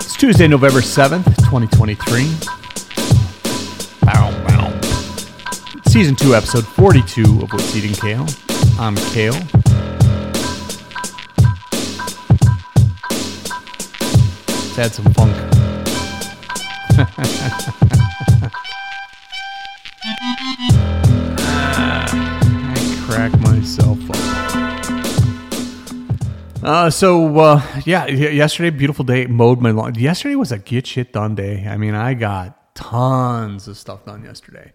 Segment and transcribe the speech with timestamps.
[0.00, 2.26] It's Tuesday, November 7th, 2023.
[4.02, 4.80] Bow, bow.
[5.90, 8.26] Season 2, episode 42 of What's Eating Kale.
[8.78, 9.34] I'm Kale.
[14.48, 15.36] Let's add some funk.
[26.62, 29.26] Uh, so uh, yeah, yesterday, beautiful day.
[29.26, 29.94] Mowed my lawn.
[29.94, 31.66] Yesterday was a get shit done day.
[31.66, 34.72] I mean, I got tons of stuff done yesterday.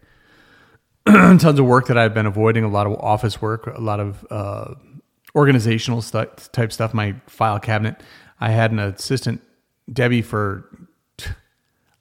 [1.05, 2.63] tons of work that I've been avoiding.
[2.63, 3.67] A lot of office work.
[3.67, 4.73] A lot of uh,
[5.35, 6.93] organizational stu- type stuff.
[6.93, 8.01] My file cabinet.
[8.39, 9.41] I had an assistant,
[9.91, 10.69] Debbie, for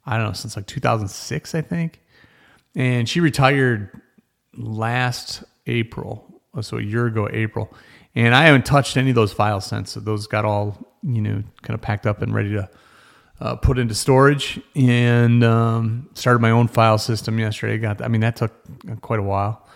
[0.07, 2.01] I don't know since like 2006, I think,
[2.75, 3.91] and she retired
[4.57, 7.73] last April, so a year ago, April,
[8.15, 9.93] and I haven't touched any of those files since.
[9.93, 12.69] So those got all you know kind of packed up and ready to
[13.41, 17.79] uh, put into storage, and um, started my own file system yesterday.
[17.79, 18.53] Got I mean that took
[19.01, 19.67] quite a while.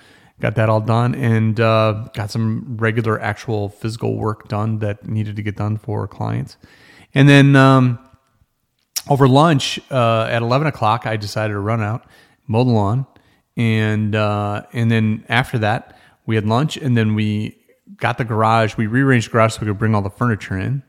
[0.40, 5.34] Got that all done, and uh, got some regular actual physical work done that needed
[5.36, 6.56] to get done for clients,
[7.14, 7.56] and then.
[7.56, 7.98] Um,
[9.10, 12.04] over lunch uh, at 11 o'clock i decided to run out
[12.46, 13.06] mow the lawn
[13.56, 17.57] and uh, and then after that we had lunch and then we
[17.98, 20.82] got the garage we rearranged the garage so we could bring all the furniture in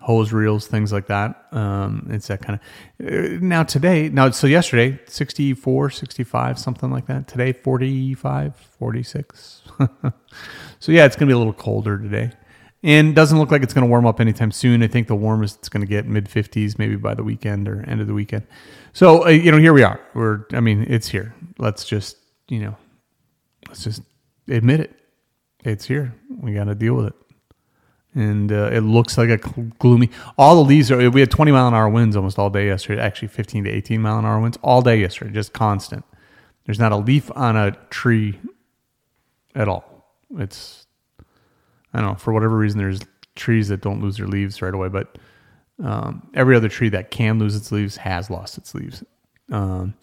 [0.00, 4.46] hose reels things like that um, it's that kind of uh, now today now so
[4.46, 9.62] yesterday 64 65 something like that today 45 46
[10.78, 12.32] so yeah it's gonna be a little colder today
[12.82, 14.82] and doesn't look like it's going to warm up anytime soon.
[14.82, 17.82] I think the warmest it's going to get mid 50s maybe by the weekend or
[17.86, 18.46] end of the weekend.
[18.92, 20.00] So uh, you know, here we are.
[20.14, 21.34] We're I mean, it's here.
[21.58, 22.16] Let's just
[22.48, 22.76] you know,
[23.68, 24.02] let's just
[24.48, 24.99] admit it.
[25.64, 26.14] It's here.
[26.40, 27.14] We got to deal with it.
[28.14, 29.36] And uh, it looks like a
[29.78, 30.10] gloomy.
[30.36, 31.10] All the leaves are.
[31.10, 33.00] We had 20 mile an hour winds almost all day yesterday.
[33.00, 36.04] Actually, 15 to 18 mile an hour winds all day yesterday, just constant.
[36.64, 38.38] There's not a leaf on a tree
[39.54, 40.06] at all.
[40.38, 40.86] It's
[41.92, 43.00] I don't know, for whatever reason, there's
[43.34, 45.18] trees that don't lose their leaves right away, but
[45.82, 49.02] um, every other tree that can lose its leaves has lost its leaves.
[49.50, 49.94] Um,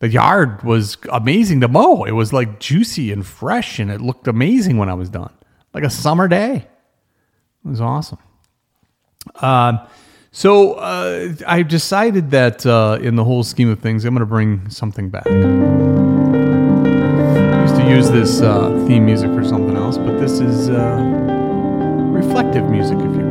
[0.00, 2.04] the yard was amazing to mow.
[2.04, 5.32] It was like juicy and fresh, and it looked amazing when I was done,
[5.72, 6.56] like a summer day.
[7.64, 8.18] It was awesome.
[9.40, 9.80] Um,
[10.32, 14.26] so uh, I decided that uh, in the whole scheme of things, I'm going to
[14.26, 15.26] bring something back.
[15.26, 15.30] I
[17.62, 20.96] used to use this uh, theme music for something else, but this is uh,
[22.12, 23.23] reflective music, if you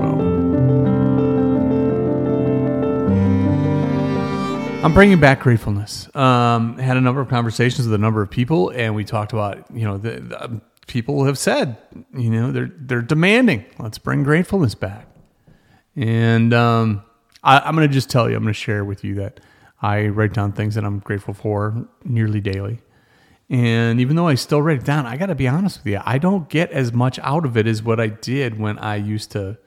[4.84, 6.14] I'm bringing back gratefulness.
[6.14, 9.66] Um, had a number of conversations with a number of people, and we talked about
[9.74, 11.78] you know the, the um, people have said
[12.14, 15.08] you know they're they're demanding let's bring gratefulness back,
[15.96, 17.02] and um,
[17.44, 19.40] I, I'm going to just tell you I'm going to share with you that
[19.82, 22.82] I write down things that I'm grateful for nearly daily.
[23.50, 26.02] And even though I still write it down, I got to be honest with you,
[26.04, 29.32] I don't get as much out of it as what I did when I used
[29.32, 29.58] to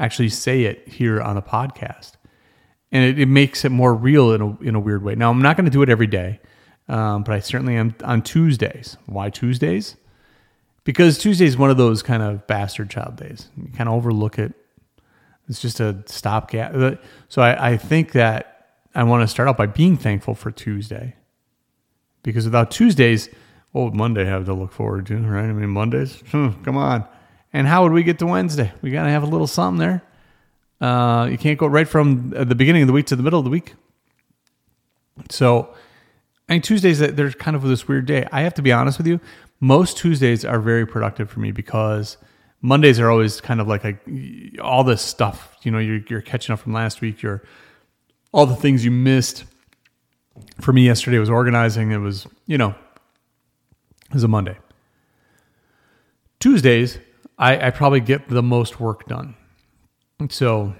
[0.00, 2.12] actually say it here on the podcast.
[2.90, 5.14] And it, it makes it more real in a, in a weird way.
[5.14, 6.40] Now, I'm not going to do it every day,
[6.88, 8.96] um, but I certainly am on Tuesdays.
[9.06, 9.96] Why Tuesdays?
[10.84, 13.50] Because Tuesday is one of those kind of bastard child days.
[13.56, 14.54] You kind of overlook it.
[15.48, 17.00] It's just a stopgap.
[17.28, 18.58] So I, I think that
[18.94, 21.14] I want to start out by being thankful for Tuesday
[22.22, 23.28] because without Tuesdays,
[23.72, 25.44] what would Monday have to look forward to, right?
[25.44, 27.06] I mean, Mondays, hmm, come on.
[27.52, 28.72] And how would we get to Wednesday?
[28.82, 30.02] We got to have a little something there.
[30.80, 33.44] Uh, you can't go right from the beginning of the week to the middle of
[33.44, 33.74] the week.
[35.30, 35.74] So,
[36.48, 38.26] I mean, Tuesdays, they're kind of this weird day.
[38.30, 39.20] I have to be honest with you.
[39.60, 42.16] Most Tuesdays are very productive for me because
[42.60, 43.98] Mondays are always kind of like a,
[44.62, 45.56] all this stuff.
[45.62, 47.22] You know, you're, you're catching up from last week.
[47.22, 47.42] You're
[48.32, 49.44] all the things you missed
[50.60, 51.90] for me yesterday was organizing.
[51.90, 54.56] It was, you know, it was a Monday.
[56.38, 56.98] Tuesdays,
[57.36, 59.34] I, I probably get the most work done.
[60.30, 60.74] So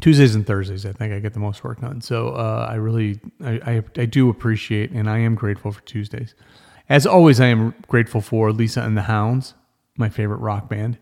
[0.00, 2.00] Tuesdays and Thursdays, I think I get the most work done.
[2.00, 6.34] So uh, I really, I, I, I do appreciate and I am grateful for Tuesdays.
[6.88, 9.54] As always, I am grateful for Lisa and the Hounds,
[9.96, 10.98] my favorite rock band.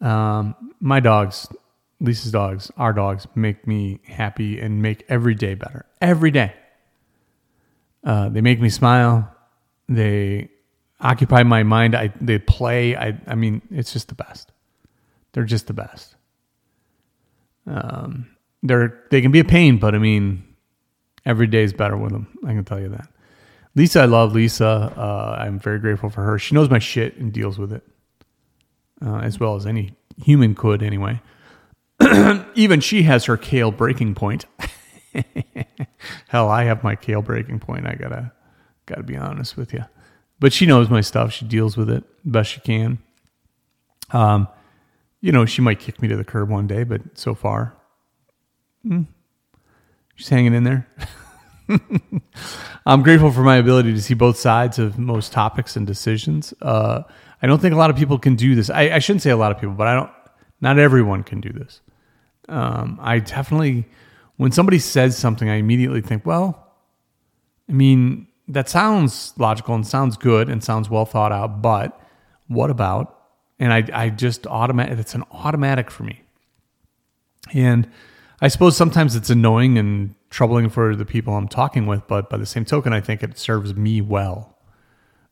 [0.00, 1.46] Um, my dogs,
[2.00, 5.86] Lisa's dogs, our dogs, make me happy and make every day better.
[6.00, 6.54] Every day.
[8.02, 9.32] Uh, they make me smile.
[9.88, 10.50] They
[11.00, 11.94] occupy my mind.
[11.94, 12.96] I they play.
[12.96, 14.50] I I mean, it's just the best.
[15.32, 16.16] They're just the best.
[17.66, 18.28] Um,
[18.62, 20.44] they're they can be a pain, but I mean,
[21.24, 22.38] every day is better with them.
[22.44, 23.08] I can tell you that.
[23.74, 24.66] Lisa, I love Lisa.
[24.66, 26.38] Uh, I'm very grateful for her.
[26.38, 27.82] She knows my shit and deals with it,
[29.04, 31.20] uh, as well as any human could, anyway.
[32.54, 34.44] Even she has her kale breaking point.
[36.28, 37.86] Hell, I have my kale breaking point.
[37.86, 38.32] I gotta
[38.86, 39.84] gotta be honest with you.
[40.38, 41.32] But she knows my stuff.
[41.32, 42.98] She deals with it best she can.
[44.10, 44.48] Um,
[45.22, 47.74] you know, she might kick me to the curb one day, but so far,
[48.84, 49.06] mm,
[50.16, 50.86] she's hanging in there.
[52.86, 56.52] I'm grateful for my ability to see both sides of most topics and decisions.
[56.60, 57.02] Uh,
[57.40, 58.68] I don't think a lot of people can do this.
[58.68, 60.10] I, I, shouldn't say a lot of people, but I don't.
[60.60, 61.80] Not everyone can do this.
[62.48, 63.88] Um, I definitely,
[64.36, 66.72] when somebody says something, I immediately think, well,
[67.68, 72.00] I mean, that sounds logical and sounds good and sounds well thought out, but
[72.48, 73.21] what about?
[73.62, 76.20] And I, I just automatic, it's an automatic for me.
[77.54, 77.88] And
[78.40, 82.38] I suppose sometimes it's annoying and troubling for the people I'm talking with, but by
[82.38, 84.58] the same token, I think it serves me well.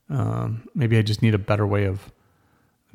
[0.08, 2.12] Um, maybe I just need a better way of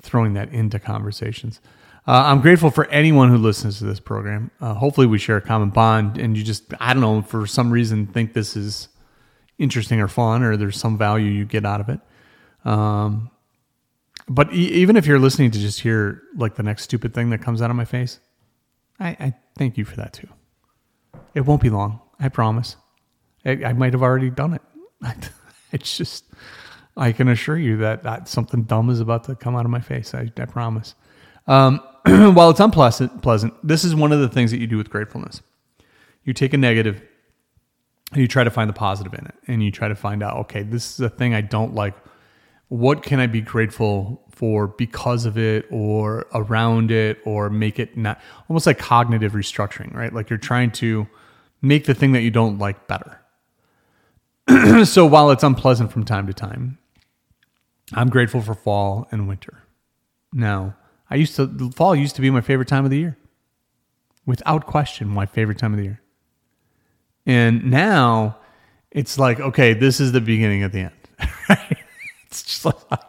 [0.02, 1.60] throwing that into conversations.
[2.08, 4.52] Uh, I'm grateful for anyone who listens to this program.
[4.62, 7.72] Uh, hopefully, we share a common bond, and you just, I don't know, for some
[7.72, 8.88] reason think this is
[9.58, 12.00] interesting or fun or there's some value you get out of it.
[12.64, 13.32] Um,
[14.28, 17.42] but e- even if you're listening to just hear like the next stupid thing that
[17.42, 18.20] comes out of my face,
[19.00, 20.28] I, I thank you for that too.
[21.34, 22.76] It won't be long, I promise.
[23.46, 24.62] I, I might have already done it.
[25.72, 26.26] it's just,
[26.98, 29.82] I can assure you that, that something dumb is about to come out of my
[29.82, 30.14] face.
[30.14, 30.96] I, I promise.
[31.48, 34.90] Um, while it's unpleasant, pleasant, this is one of the things that you do with
[34.90, 35.42] gratefulness.
[36.24, 37.02] You take a negative
[38.12, 40.38] and you try to find the positive in it and you try to find out
[40.38, 41.94] okay this is a thing i don't like
[42.70, 47.96] what can i be grateful for because of it or around it or make it
[47.96, 48.20] not
[48.50, 50.14] almost like cognitive restructuring right?
[50.14, 51.08] Like you're trying to
[51.62, 53.20] make the thing that you don't like better.
[54.86, 56.78] So while it's unpleasant from time to time
[57.94, 59.64] i'm grateful for fall and winter.
[60.34, 60.76] Now
[61.10, 63.18] i used to fall used to be my favorite time of the year.
[64.26, 66.02] Without question my favorite time of the year.
[67.26, 68.38] And now
[68.92, 71.75] it's like, okay, this is the beginning of the end.
[72.36, 73.02] It's just like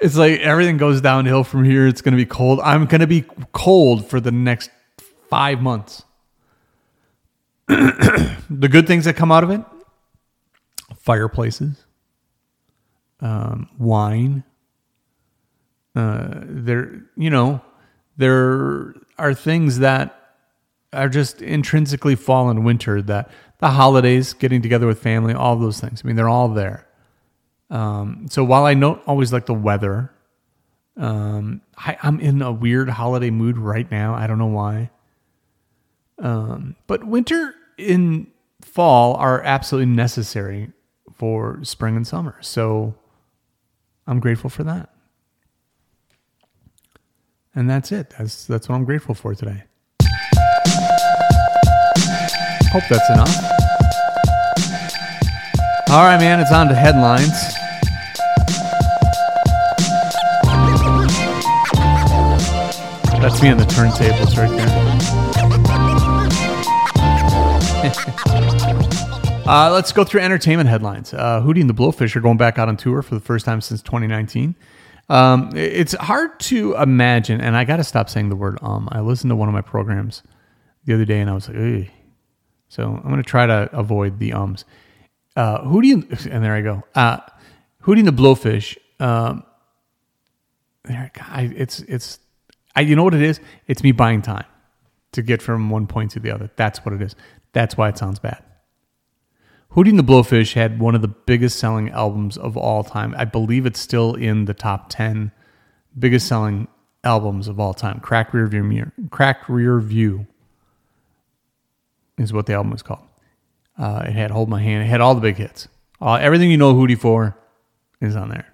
[0.00, 1.86] it's like everything goes downhill from here.
[1.86, 2.60] It's going to be cold.
[2.60, 4.70] I'm going to be cold for the next
[5.28, 6.02] five months.
[7.66, 9.60] the good things that come out of it
[10.96, 11.84] fireplaces,
[13.20, 14.44] um, wine.
[15.94, 17.60] Uh, there, you know,
[18.16, 20.14] there are things that
[20.92, 25.80] are just intrinsically fall and winter that the holidays, getting together with family, all those
[25.80, 26.00] things.
[26.02, 26.87] I mean, they're all there.
[27.70, 30.10] Um, so while I don't always like the weather,
[30.96, 34.14] um, I, am in a weird holiday mood right now.
[34.14, 34.90] I don't know why.
[36.18, 38.26] Um, but winter and
[38.60, 40.72] fall are absolutely necessary
[41.14, 42.36] for spring and summer.
[42.40, 42.94] So
[44.06, 44.90] I'm grateful for that.
[47.54, 48.10] And that's it.
[48.16, 49.64] That's that's what I'm grateful for today.
[52.70, 53.34] Hope that's enough.
[55.90, 57.57] All right, man, it's on to headlines.
[63.20, 64.68] That's me on the turntables right there.
[69.48, 71.12] uh, let's go through entertainment headlines.
[71.12, 73.60] Uh, Hootie and the Blowfish are going back out on tour for the first time
[73.60, 74.54] since 2019.
[75.08, 78.88] Um, it's hard to imagine, and I got to stop saying the word um.
[78.92, 80.22] I listened to one of my programs
[80.84, 81.86] the other day and I was like, Ugh.
[82.68, 84.64] So I'm going to try to avoid the ums.
[85.34, 86.84] Uh, Hootie and, and there I go.
[86.94, 87.18] Uh,
[87.82, 88.76] Hootie and the Blowfish.
[89.00, 89.42] Um,
[90.84, 92.20] there, I, it's it's,
[92.78, 93.40] I, you know what it is?
[93.66, 94.46] It's me buying time
[95.10, 96.48] to get from one point to the other.
[96.54, 97.16] That's what it is.
[97.52, 98.40] That's why it sounds bad.
[99.72, 103.16] Hootie and the Blowfish had one of the biggest selling albums of all time.
[103.18, 105.32] I believe it's still in the top ten
[105.98, 106.68] biggest selling
[107.02, 107.98] albums of all time.
[107.98, 110.28] Cracked Rear View Mirror, Cracked Rear View
[112.16, 113.06] is what the album was called.
[113.76, 114.84] Uh, it had Hold My Hand.
[114.84, 115.66] It had all the big hits.
[116.00, 117.36] Uh, everything you know Hootie for
[118.00, 118.46] is on there.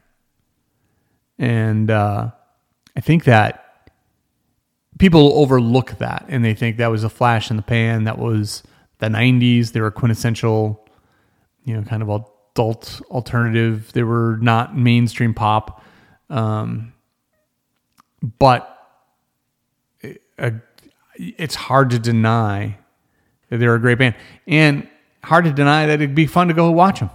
[1.38, 2.30] And uh,
[2.96, 3.63] I think that
[4.98, 8.04] people overlook that and they think that was a flash in the pan.
[8.04, 8.62] That was
[8.98, 9.72] the 90s.
[9.72, 10.86] They were quintessential,
[11.64, 13.92] you know, kind of adult alternative.
[13.92, 15.82] They were not mainstream pop.
[16.30, 16.92] Um,
[18.38, 18.70] but
[20.00, 20.22] it,
[21.18, 22.78] it's hard to deny
[23.50, 24.14] that they're a great band.
[24.46, 24.88] And
[25.22, 27.10] hard to deny that it'd be fun to go watch them.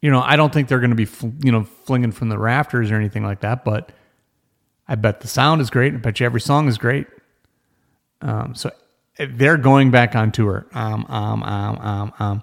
[0.00, 1.08] You know, I don't think they're going to be,
[1.44, 3.92] you know, flinging from the rafters or anything like that, but
[4.90, 5.94] I bet the sound is great.
[5.94, 7.06] I bet you every song is great.
[8.22, 8.72] Um, so
[9.18, 10.66] eh, they're going back on tour.
[10.72, 12.42] Um, um, um, um, um.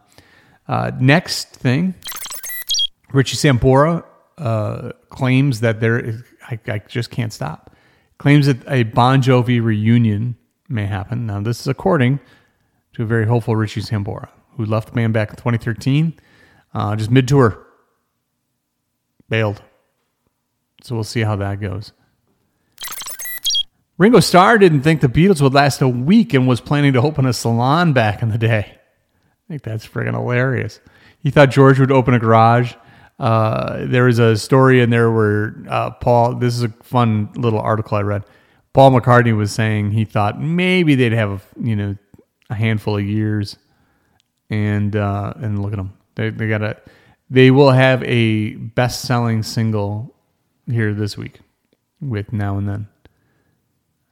[0.65, 1.93] Uh, next thing,
[3.11, 4.05] Richie Sambora
[4.37, 7.75] uh, claims that there is, I, I just can't stop,
[8.17, 10.37] claims that a Bon Jovi reunion
[10.69, 11.25] may happen.
[11.25, 12.19] Now, this is according
[12.93, 16.13] to a very hopeful Richie Sambora, who left the band back in 2013,
[16.73, 17.65] uh, just mid tour.
[19.27, 19.61] Bailed.
[20.81, 21.91] So we'll see how that goes.
[23.97, 27.25] Ringo Starr didn't think the Beatles would last a week and was planning to open
[27.25, 28.59] a salon back in the day.
[28.69, 30.79] I think that's friggin' hilarious.
[31.19, 32.73] He thought George would open a garage.
[33.19, 37.59] Uh, there was a story in there where uh, Paul, this is a fun little
[37.59, 38.23] article I read.
[38.73, 41.95] Paul McCartney was saying he thought maybe they'd have a, you know
[42.51, 43.57] a handful of years,
[44.51, 45.93] and uh, and look at them.
[46.13, 46.79] They they got a
[47.31, 50.15] they will have a best selling single
[50.67, 51.39] here this week
[51.99, 52.87] with Now and Then.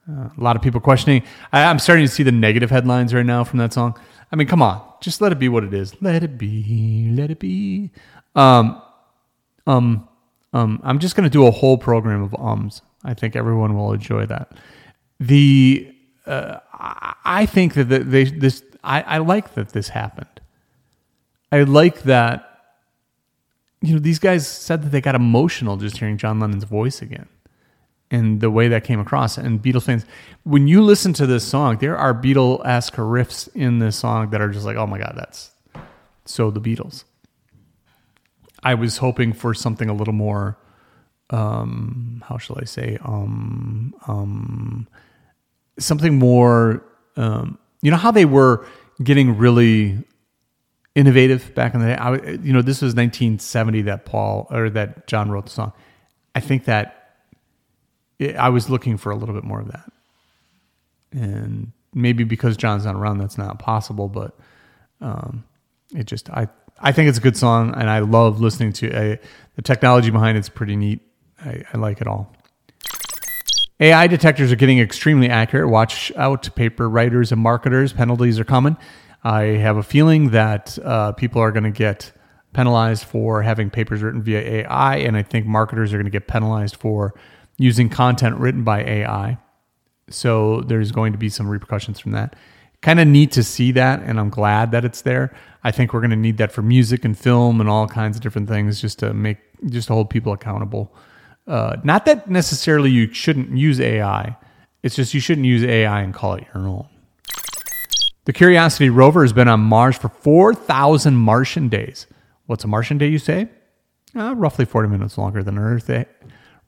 [0.08, 1.24] A lot of people questioning.
[1.52, 3.98] I, I'm starting to see the negative headlines right now from that song.
[4.30, 6.00] I mean, come on, just let it be what it is.
[6.00, 7.90] Let it be, let it be.
[8.34, 8.80] Um,
[9.66, 10.08] um,
[10.52, 10.80] um.
[10.84, 12.82] I'm just going to do a whole program of ums.
[13.02, 14.52] I think everyone will enjoy that.
[15.18, 15.92] The
[16.26, 16.58] uh,
[17.24, 20.40] I think that they this I, I like that this happened.
[21.50, 22.42] I like that.
[23.80, 27.28] You know, these guys said that they got emotional just hearing John Lennon's voice again
[28.10, 29.36] and the way that came across.
[29.36, 30.04] And Beatles fans,
[30.44, 34.40] when you listen to this song, there are Beatle esque riffs in this song that
[34.40, 35.50] are just like, oh my God, that's
[36.24, 37.04] so the Beatles.
[38.62, 40.58] I was hoping for something a little more,
[41.30, 44.88] um, how shall I say, um, um,
[45.78, 46.84] something more.
[47.16, 48.66] Um, you know how they were
[49.02, 49.98] getting really
[50.94, 51.94] innovative back in the day.
[51.94, 55.72] I, you know, this was 1970 that Paul or that John wrote the song.
[56.34, 57.05] I think that
[58.18, 59.92] it, I was looking for a little bit more of that,
[61.12, 64.08] and maybe because John's not around, that's not possible.
[64.08, 64.36] But
[65.00, 65.44] um,
[65.94, 66.48] it just I
[66.80, 69.24] I think it's a good song, and I love listening to it.
[69.54, 71.00] the technology behind it's pretty neat.
[71.44, 72.34] I, I like it all.
[73.78, 75.68] AI detectors are getting extremely accurate.
[75.68, 77.92] Watch out, paper writers and marketers.
[77.92, 78.76] Penalties are coming.
[79.22, 82.12] I have a feeling that uh, people are going to get
[82.54, 86.26] penalized for having papers written via AI, and I think marketers are going to get
[86.26, 87.14] penalized for
[87.58, 89.38] using content written by AI.
[90.08, 92.36] So there's going to be some repercussions from that.
[92.82, 95.34] Kind of neat to see that, and I'm glad that it's there.
[95.64, 98.22] I think we're going to need that for music and film and all kinds of
[98.22, 100.94] different things, just to make just to hold people accountable
[101.46, 104.36] uh, not that necessarily you shouldn't use AI.
[104.82, 106.88] It's just you shouldn't use AI and call it your own.
[108.24, 112.06] The Curiosity rover has been on Mars for 4,000 Martian days.
[112.46, 113.48] What's a Martian day, you say?
[114.16, 116.06] Uh, roughly 40 minutes longer than Earth day.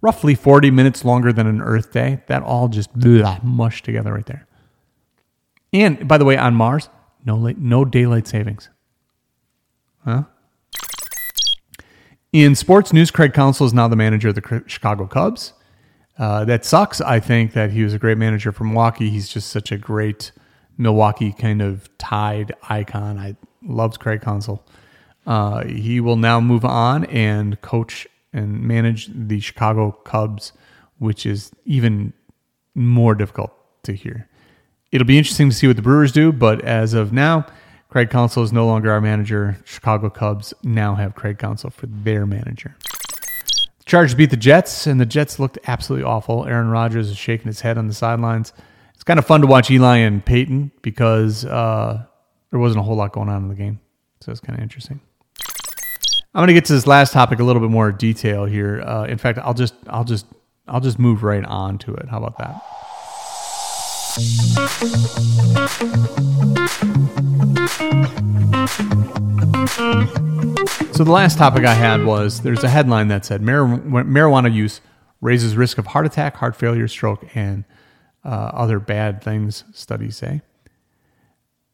[0.01, 2.23] Roughly 40 minutes longer than an Earth day.
[2.27, 4.47] That all just blah, mushed together right there.
[5.73, 6.89] And by the way, on Mars,
[7.25, 8.71] no, late, no daylight savings.
[10.05, 10.25] Huh?
[12.33, 15.53] In sports news, Craig Counsell is now the manager of the Chicago Cubs.
[16.19, 17.01] Uh, that sucks.
[17.01, 19.09] I think that he was a great manager for Milwaukee.
[19.11, 20.33] He's just such a great
[20.77, 23.19] Milwaukee kind of tied icon.
[23.19, 24.65] I loves Craig Counsell.
[25.27, 30.53] Uh, he will now move on and coach and manage the Chicago Cubs,
[30.99, 32.13] which is even
[32.75, 33.53] more difficult
[33.85, 34.29] to hear.
[34.93, 37.47] It'll be interesting to see what the Brewers do, but as of now,
[37.89, 39.59] Craig Counsell is no longer our manager.
[39.65, 42.77] Chicago Cubs now have Craig Counsell for their manager.
[42.81, 46.47] The Chargers beat the Jets, and the Jets looked absolutely awful.
[46.47, 48.53] Aaron Rodgers is shaking his head on the sidelines.
[48.95, 52.05] It's kind of fun to watch Eli and Peyton because uh,
[52.51, 53.81] there wasn't a whole lot going on in the game.
[54.21, 55.01] So it's kind of interesting.
[56.39, 58.81] I'm going to get to this last topic a little bit more detail here.
[58.83, 60.25] Uh, in fact, I'll just I'll just
[60.69, 62.07] I'll just move right on to it.
[62.09, 62.63] How about that?
[70.95, 74.81] So the last topic I had was there's a headline that said marijuana use
[75.21, 77.65] raises risk of heart attack, heart failure, stroke, and
[78.25, 79.65] uh, other bad things.
[79.73, 80.43] Studies say.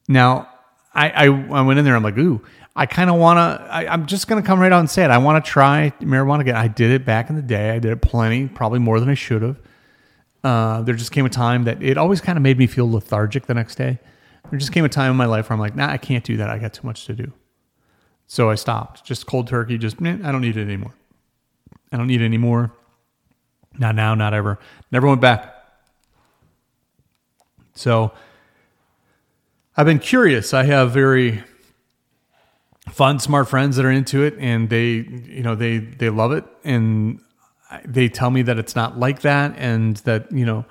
[0.09, 0.49] Now,
[0.95, 1.97] I, I, I went in there.
[1.97, 2.41] I'm like, ooh,
[2.77, 3.73] I kind of want to.
[3.73, 5.11] I'm just going to come right out and say it.
[5.11, 6.57] I want to try marijuana again.
[6.57, 7.71] I did it back in the day.
[7.71, 9.61] I did it plenty, probably more than I should have.
[10.43, 13.47] Uh, there just came a time that it always kind of made me feel lethargic
[13.47, 13.99] the next day.
[14.51, 16.37] There just came a time in my life where I'm like, nah, I can't do
[16.37, 16.51] that.
[16.51, 17.33] I got too much to do.
[18.27, 19.05] So I stopped.
[19.05, 19.79] Just cold turkey.
[19.79, 20.95] Just I don't need it anymore.
[21.93, 22.73] I don't need it anymore.
[23.79, 24.15] Not now.
[24.15, 24.59] Not ever.
[24.91, 25.51] Never went back.
[27.75, 28.13] So
[29.77, 30.55] I've been curious.
[30.55, 31.43] I have very
[32.91, 36.45] fun, smart friends that are into it, and they, you know, they they love it,
[36.63, 37.21] and
[37.85, 40.65] they tell me that it's not like that and that, you know,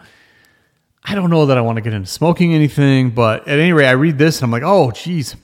[1.03, 3.87] I don't know that I want to get into smoking anything, but at any rate,
[3.87, 5.35] I read this and I'm like, oh, geez,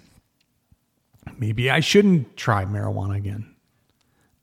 [1.37, 3.55] maybe I shouldn't try marijuana again.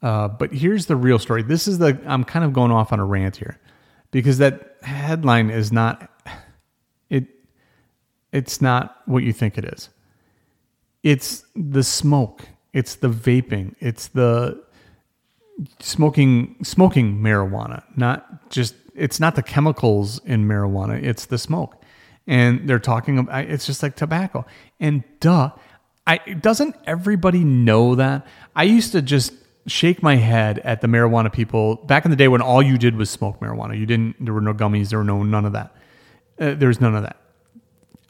[0.02, 1.42] Uh, but here's the real story.
[1.42, 3.58] This is the, I'm kind of going off on a rant here
[4.11, 6.11] because that headline is not,
[8.37, 9.88] It's not what you think it is.
[11.02, 12.43] It's the smoke.
[12.73, 13.75] It's the vaping.
[13.81, 14.62] It's the
[15.81, 17.83] smoking smoking marijuana.
[17.97, 21.02] Not just it's not the chemicals in marijuana.
[21.02, 21.83] It's the smoke.
[22.26, 24.45] And they're talking about it's just like tobacco.
[24.81, 25.50] And duh,
[26.07, 28.26] I doesn't everybody know that?
[28.55, 29.33] I used to just
[29.66, 32.97] shake my head at the marijuana people back in the day when all you did
[32.97, 33.78] was smoke marijuana.
[33.78, 34.23] You didn't.
[34.23, 34.90] There were no gummies.
[34.90, 35.75] There were no none of that.
[36.38, 37.16] Uh, there was none of that.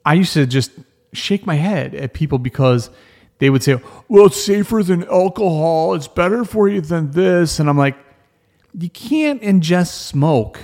[0.06, 0.70] I used to just
[1.12, 2.90] shake my head at people because
[3.38, 5.94] they would say, "Well, it's safer than alcohol.
[5.94, 7.98] It's better for you than this," and I'm like,
[8.72, 10.60] "You can't ingest smoke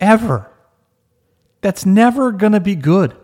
[0.00, 0.50] ever.
[1.60, 3.14] That's never gonna be good."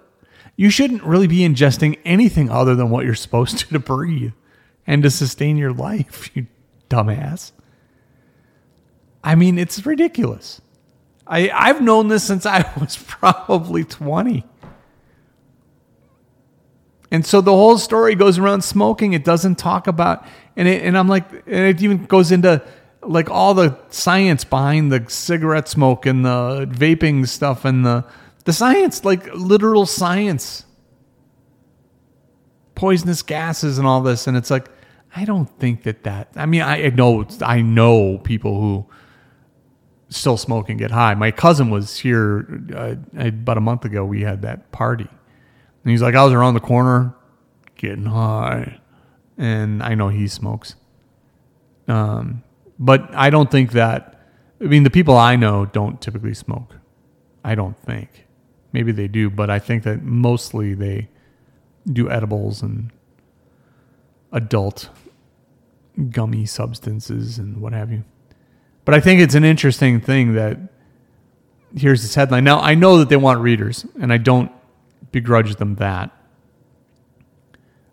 [0.57, 4.33] You shouldn't really be ingesting anything other than what you're supposed to to breathe
[4.87, 6.47] and to sustain your life, you
[6.89, 7.53] dumbass.
[9.25, 10.61] I mean, it's ridiculous.
[11.27, 14.45] I, I've known this since I was probably 20.
[17.11, 19.13] And so the whole story goes around smoking.
[19.13, 20.25] It doesn't talk about,
[20.57, 22.63] and, it, and I'm like, and it even goes into
[23.03, 28.05] like all the science behind the cigarette smoke and the vaping stuff and the,
[28.45, 30.65] the science, like literal science,
[32.75, 34.27] poisonous gases and all this.
[34.27, 34.69] And it's like,
[35.15, 36.29] I don't think that that.
[36.37, 38.87] I mean, I know I know people who
[40.09, 41.15] still smoke and get high.
[41.15, 44.05] My cousin was here uh, about a month ago.
[44.05, 45.09] We had that party,
[45.83, 47.15] and he's like, I was around the corner
[47.77, 48.81] getting high,
[49.39, 50.75] and I know he smokes.
[51.89, 52.43] Um,
[52.79, 54.21] but I don't think that.
[54.61, 56.77] I mean, the people I know don't typically smoke.
[57.43, 58.27] I don't think.
[58.73, 61.09] Maybe they do, but I think that mostly they
[61.91, 62.93] do edibles and
[64.33, 64.91] adult
[66.11, 68.05] gummy substances and what have you.
[68.85, 70.59] But I think it's an interesting thing that
[71.77, 72.45] here's this headline.
[72.45, 74.53] Now, I know that they want readers, and I don't
[75.13, 76.11] begrudge them that.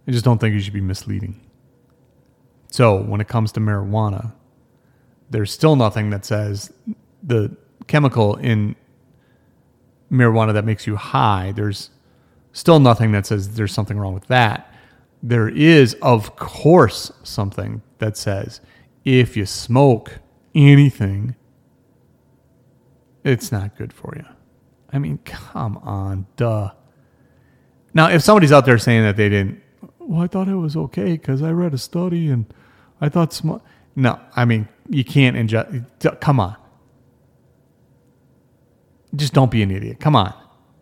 [0.08, 1.42] I just don't think it should be misleading.
[2.70, 4.34] So, when it comes to marijuana,
[5.30, 6.72] there's still nothing that says
[7.24, 7.56] the
[7.88, 8.76] chemical in
[10.12, 11.54] marijuana that makes you high.
[11.56, 11.90] There's
[12.54, 14.74] still nothing that says there's something wrong with that.
[15.24, 18.62] There is, of course, something that says
[19.04, 20.20] if you smoke
[20.54, 21.36] anything,
[23.24, 24.26] it's not good for you.
[24.92, 26.72] I mean, come on, duh.
[27.94, 29.62] Now, if somebody's out there saying that they didn't,
[30.00, 32.46] well, I thought it was okay because I read a study and
[33.02, 33.42] I thought.
[33.96, 36.20] No, I mean, you can't ingest.
[36.22, 36.56] Come on.
[39.16, 40.00] Just don't be an idiot.
[40.00, 40.34] Come on.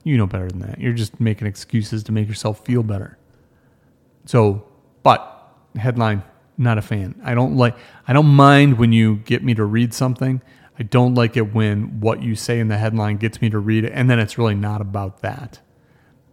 [0.03, 0.79] You know better than that.
[0.79, 3.17] You're just making excuses to make yourself feel better.
[4.25, 4.65] So,
[5.01, 5.31] but
[5.75, 6.23] headline,
[6.57, 7.19] not a fan.
[7.23, 7.75] I don't like
[8.07, 10.41] I don't mind when you get me to read something.
[10.77, 13.85] I don't like it when what you say in the headline gets me to read
[13.85, 15.61] it and then it's really not about that.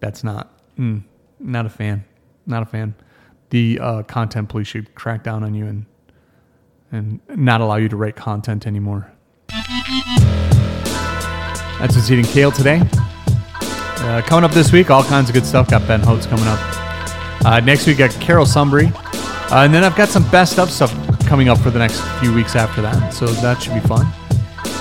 [0.01, 1.03] That's not mm,
[1.39, 2.05] not a fan.
[2.47, 2.95] Not a fan.
[3.51, 5.87] The uh, content police should crack down on you and
[6.91, 9.11] and not allow you to write content anymore.
[11.79, 12.83] That's what's eating kale today.
[14.05, 15.71] Uh, coming up this week, all kinds of good stuff.
[15.71, 16.59] Got Ben Holtz coming up.
[17.45, 18.93] Uh, next week, got Carol Sumbry.
[19.51, 20.93] Uh, and then I've got some best of stuff
[21.27, 23.13] coming up for the next few weeks after that.
[23.13, 24.07] So that should be fun.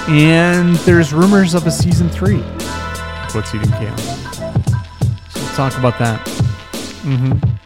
[0.09, 2.39] And there's rumors of a season three.
[3.33, 4.30] What's eating kale?
[5.55, 6.25] Talk about that.
[7.03, 7.60] Mm-hmm.